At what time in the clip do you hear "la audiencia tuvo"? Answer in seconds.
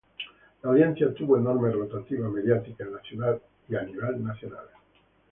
0.63-1.37